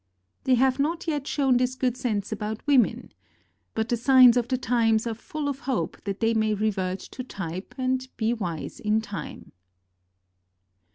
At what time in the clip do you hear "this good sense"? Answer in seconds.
1.57-2.31